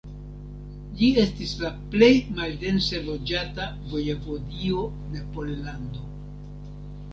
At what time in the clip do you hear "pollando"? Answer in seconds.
5.37-6.11